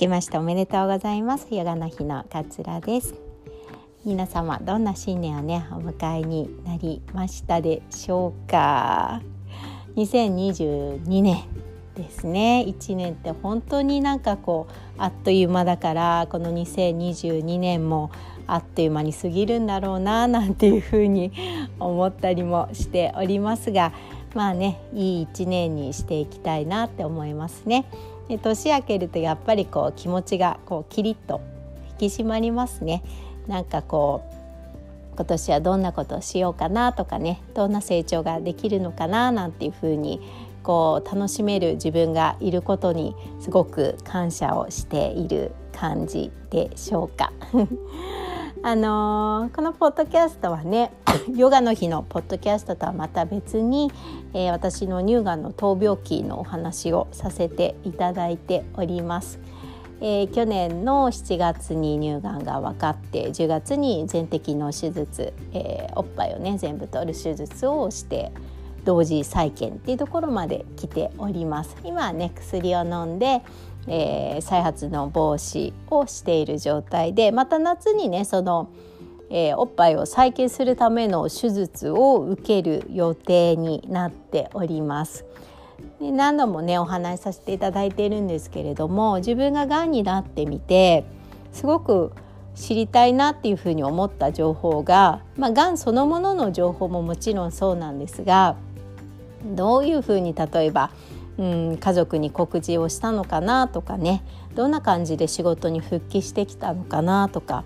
[0.00, 1.48] けましておめでとうございます。
[1.50, 3.14] ヨガの日のかつらです。
[4.06, 9.20] 皆様どんな新年をねお迎えになりましたでしょうか。
[9.96, 11.44] 2022年
[11.94, 12.64] ですね。
[12.66, 18.10] 1年って本当になんかこうあっという間だからこの2022年も
[18.46, 21.30] あっという間に過ぎるんだろうななんていうふうに
[21.78, 23.92] 思ったりもしておりますが
[24.34, 27.84] まあねいい1年にしていきたいなって思いますね。
[28.30, 31.40] で年明けるとやっぱりこう気持ちがこうキリッと
[32.00, 33.02] 引き締まりますね。
[33.48, 34.22] なんかこ
[35.12, 40.20] う今年はどんなことをしようかなとかねどんな成長ができるのかななんていうふうに
[40.62, 47.32] こう楽しめる自分がいることにすごく感謝をしている感じでしょうか。
[48.62, 50.92] あのー、このポッドキャストはね
[51.34, 53.90] ヨガの日のポッドキャストとはまた別に、
[54.34, 59.38] えー、私の乳がんの闘病期のお話をさせていただいております。
[60.02, 68.32] えー、去年の7月に乳がんが分かって10月に全摘の手術、えー、おっぱいをね全部取る手術をして
[68.84, 73.42] 同時再建っていうところまで来ております今はね薬を飲んで、
[73.86, 78.70] えー、再発の防止をしている状態でまた夏にねその、
[79.30, 85.24] えー、おっぱいを再建するための手術を受ける予定になっております。
[85.98, 91.04] で何度もねお話しさせていただいているんですけれども自分ががんになってみて
[91.52, 92.12] すごく
[92.54, 98.56] 知りたいなっていうふうに思った情報が、まあ、がんそのものの情報ももちろんそうなんですが
[99.44, 100.90] どういうふうに例えば、
[101.40, 104.22] うん、家族に告示をしたのかなとかね。
[104.54, 107.64] どんな感じで仕事に復帰してきたのかなとか。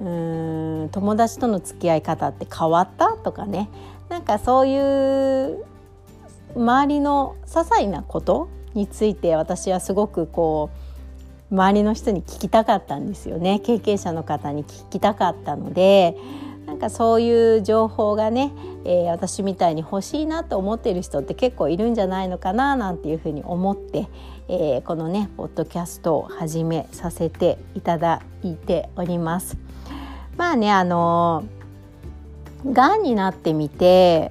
[0.00, 3.68] うん友達との付き合い方って変わったとかね。
[4.08, 5.64] なんかそういう
[6.54, 10.70] 周りの些細なことについて私はすごくこ
[11.50, 13.58] う周りの人に聞きたかったんですよね。
[13.58, 16.16] 経験者の方に聞きたかったので。
[16.68, 18.52] なんかそういう情報がね、
[18.84, 24.06] えー、私みたいに欲しいなと思っている人って結構いるんじゃないのかななんていうふうに思って、
[24.48, 29.56] えー、このねポッドキャストを始めさせていただいております。
[30.36, 31.44] まあねあの
[32.66, 34.30] がんになってみて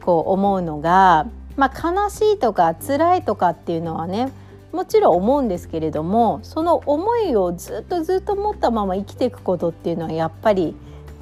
[0.00, 4.32] こう思うのが、まあ、悲しいとか辛いとかっていうのはね
[4.72, 10.74] もちろん思うんですけれどもその思いをずっとずっと持ったまま生きていくことっていうのはやっぱり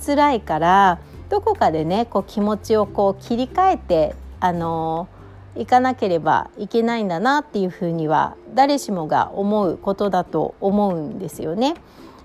[0.04, 0.98] 辛いから
[1.28, 5.08] どこかでねこう気持ちをこう切り替えてあの
[5.56, 11.74] いかなければいけないんだなっていうふうには誰しもが思うことだと思うんですよね。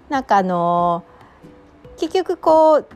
[0.10, 1.04] なんかあの
[1.98, 2.88] 結局こう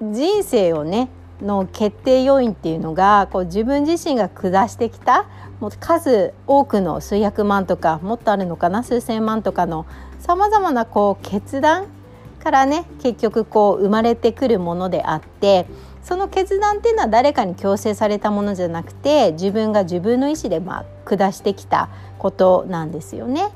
[0.00, 1.08] 人生をね
[1.40, 5.26] の決定要因っていうのがこう自分自身が下してきた
[5.60, 9.86] もう数多くの数百万とかもっとあるのかな数千万とかの
[10.18, 11.86] さまざまなこう決断
[12.46, 15.66] からね結局こう生まれてくるものであって
[16.04, 21.88] その決断っていうのは誰かに強制されたものじゃなくて自分が自分の意思でまあ下してきた
[22.20, 23.48] ことなんですよね。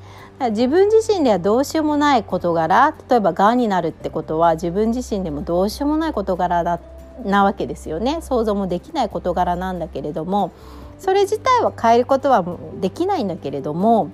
[0.50, 6.80] 自分自身ではどうしようもない事柄例えばがんになるってことは自分自身でもどうしようもない事柄だ
[7.24, 10.50] なわけですよね想像もできない事柄なんだけれども
[10.98, 12.42] それ自体は変えることは
[12.80, 14.10] できないんだけれども、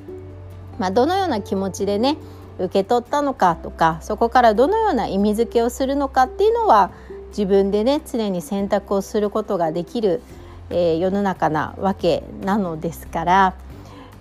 [0.81, 2.17] まあ、どのような気持ちでね
[2.59, 6.91] 受け取ったのかとかそこからどのような意味付けをするのかっていうのは
[7.29, 10.23] 自分でね常に選択をすることができる、
[10.71, 13.55] えー、世の中なわけなのですから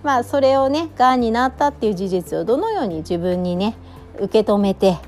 [0.02, 3.74] まあそれをねがんになったっていう事実をどのように自分にね
[4.18, 4.98] 受け止めて、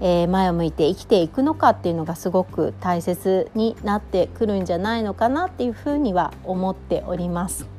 [0.00, 7.73] えー、前を向いて生きていくのかっていうのがすごく大切になってくるんじゃないのかなっていうふうには思っております。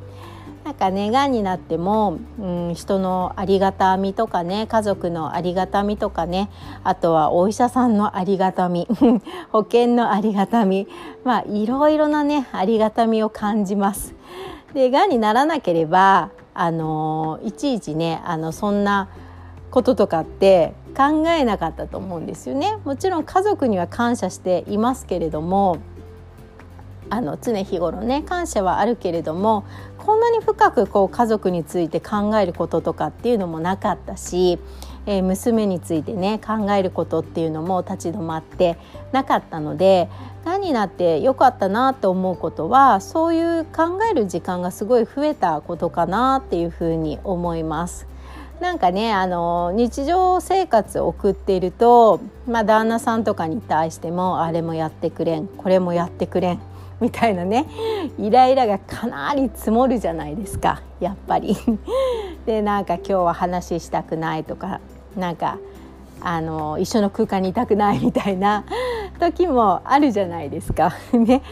[0.65, 6.49] なんかねがんになっても、うん、人のありがたみとかね家族のありがたみとかね
[6.83, 8.87] あとはお医者さんのありがたみ
[9.53, 10.87] 保険のありがたみ
[11.23, 14.15] まあいろいろなねありがたみを感じます。
[14.73, 19.07] でがんにならなければあのいちいちねあのそんな
[19.69, 22.79] こととかって考えなかったと思うんですよね。
[22.85, 25.77] もちろん家族には感謝していますけれども
[27.09, 29.65] あの常日頃ね感謝はあるけれども
[29.97, 34.59] こんなに深くこう家族について考えることとかっていうのもなかったし、
[35.05, 38.77] えー、娘についてね考えることっていうのも立ち止まって
[39.11, 40.09] なかったので
[40.43, 48.07] 何になってよかったなと思うことはそういう考える時間がすごい増えたことかなっていうふうに思います。
[48.59, 56.61] なんかねあの日常生活を送っていると、まあ、旦那さんとかに対してもあれもやってくれんこれもやってくれん
[57.05, 57.67] みたいなね
[58.17, 61.55] イライラがかなり積もるじゃないですかやっぱり。
[62.47, 64.79] でなんか今日は話したくないとか
[65.15, 65.57] なんか
[66.21, 68.65] あの一緒の空間にいたくないみたいな
[69.19, 70.93] 時もあるじゃないですか。
[71.13, 71.43] ね、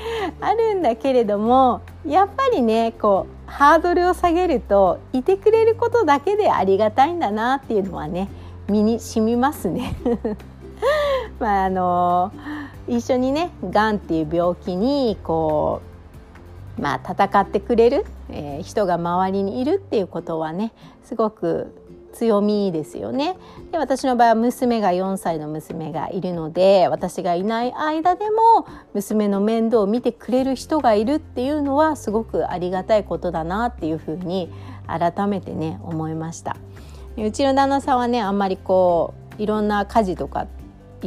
[0.42, 8.28] あるんだけれどもやっぱりねこうハードルを下げるといてくれることだけでありがたいんだなっていうのはね
[8.68, 9.96] 身に染みますね。
[11.40, 12.32] まああの
[12.88, 15.82] 一緒にねがんっていう病気にこ
[16.78, 21.74] うまあ戦ってくれる、えー、人が周りにいるっていうことはねすごく
[22.14, 23.36] 強みですよね。
[23.72, 34.50] で私の場合は娘が4歳の娘がいるので私がいない間でも娘の面倒を見てくれる人がいるっていうのはすごくありがたいことだなっていうふうに
[34.88, 36.56] 改めてね思いました。
[37.18, 40.48] うちの旦那さんはねあんまりこういろんな家事とか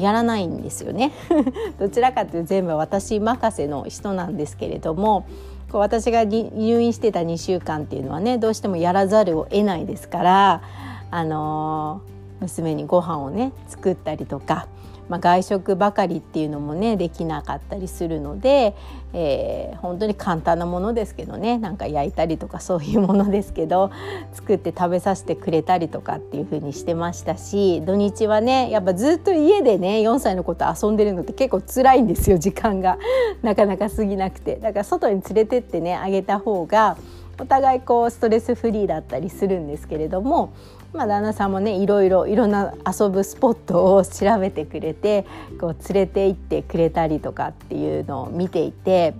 [0.00, 1.12] やらないんですよね。
[1.78, 5.26] どちらかというと全部私任せの人なんですけれども
[5.70, 10.62] こう私が入院してた2週間っていうのはねどうしてもやらざるを得ないですから
[11.10, 12.00] あの
[12.40, 14.68] 娘にご飯をね作ったりとか、
[15.08, 18.74] まあ、外食ばかりっていうのもねできなかったりするので、
[19.12, 23.90] えー、本当に簡単なものですけどねなんか焼いたりとかそういうものですけど
[24.32, 32.98] 作って食べさせてくれたりとかっていう風にしてましたし土日はねやっぱずっと家でね4歳の子と遊んでるのって結構辛いんですよ時間が。
[33.42, 34.56] なかなか過ぎなくて。
[34.56, 36.96] だから外に連れてってねあげた方が
[37.38, 40.52] お互いこうストレスフリーだったりするんですけれども
[40.96, 45.26] まあ、旦那さんもねいろいろいろんな遊ぶスポットを調べてくれて
[45.60, 49.14] こう連れて行ってくれたりとかっていうのを見ていて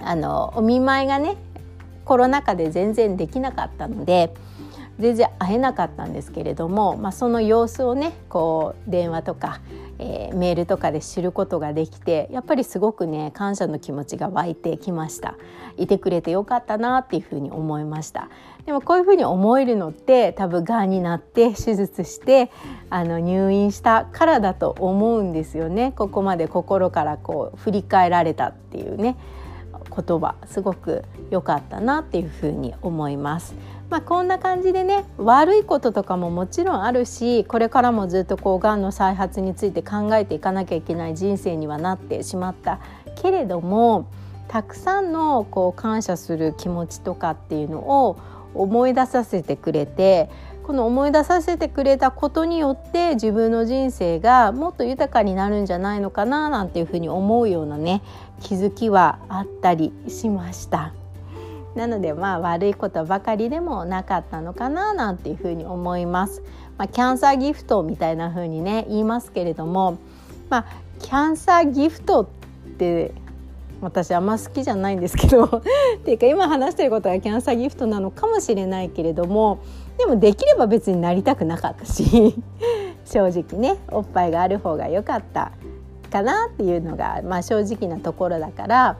[0.00, 1.36] あのお見舞いがね
[2.04, 4.34] コロナ禍で全然できなかったので
[4.98, 9.60] 全然会えなかったんですけれども、まあ、その様子をねこう電話とか、
[10.02, 15.36] えー、メールとかで知ることができてやっぱりすごくね感謝の気持ちが湧いてきました。
[15.76, 18.30] いてくれてよかったなっていうふうに思いました。
[18.64, 22.50] でもこういうふうに思えるのって多分がんになって手術して
[22.88, 25.92] あの入院したからだと思うんですよね。
[25.96, 29.16] ここまで心からこう振り返られたっていうね。
[29.90, 33.54] 言葉すごく良かったなっていうふうに思います。
[33.90, 42.78] まあ、こんな感じでね悪いこととかももちろんあるしこれからもずっとこうがんの再発について考えていかなきゃいけない人生にはなってしまった
[43.20, 44.06] けれども
[44.46, 48.16] たくさんのこう感謝する気持ちとかっていうのを
[48.54, 50.30] 思い出させてくれて
[50.70, 58.02] この思い出させてくれたことによって自分の人生がもっと豊かになるんじゃないのかななんていうふうに思うようなね
[58.40, 60.92] 気づきはあったりしました。
[61.74, 66.40] なのでまあ悪いことばかりでもなかったのかななんていうふうに思います。
[66.78, 69.98] まあ、キャンサーギフトみたいな風にね言いますけれども、
[70.50, 70.66] まあ、
[71.00, 72.26] キャンサーギフトっ
[72.78, 73.12] て
[73.80, 75.44] 私あんま好きじゃないんですけど
[75.98, 79.58] っていうか今話してることはキャンサーギフトなのかもしれないけれども
[79.98, 82.34] でもできれば別になりたくなかったし
[83.04, 85.52] 正直ねおっぱいがある方が良かった
[86.10, 88.96] かなっていうのが、まあ、正直なところだから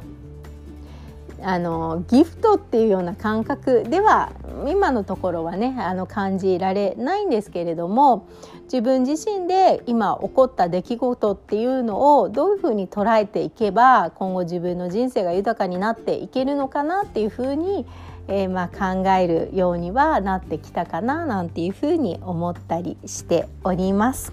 [1.42, 4.32] あのギフトっていうような感覚では
[4.68, 8.28] 今のところはねあの感じられないんですけれども
[8.64, 17.86] 自分自身で今起こった出来事っていうのをどういうふうに捉えていけば今後自分の人生が豊かになっていけるのかなっていうふうに、
[18.28, 24.32] えー、まあ考えるようにはなってきたかななんていうふうに思ったりしております。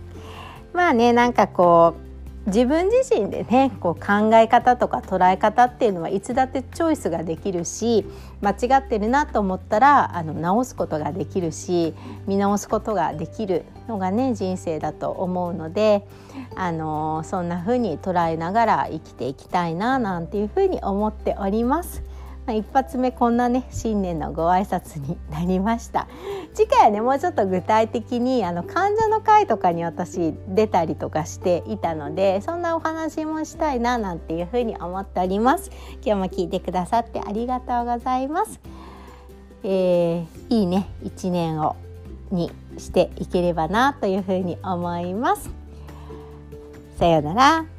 [0.74, 2.08] まあねなんかこう
[2.48, 8.06] 自分自身でねこう考え方とか捉え方っていうのはいつだってチョイスができるし
[8.42, 11.94] 間違ってるなと思ったらあの直すことができるし
[12.26, 16.08] 見直すことができるのがね人生だと思うので
[16.56, 22.02] あのそんな風に捉えながら生きていきたいななんていう風に思っております。
[22.48, 26.08] まあ、一発目こんなね新年のご挨拶になりました。
[26.54, 35.70] 次回はねもうちょっと具体的にあの患者の会とかに私出たりとかしていたのでそんなお話もしたいななんていうふうに思っております。
[36.04, 38.60] 今日も聞いてくださってありがとうございます、
[39.64, 41.76] えー、いいね一年を
[42.32, 45.50] にしていければなというふうに思います。
[46.98, 47.77] さようなら。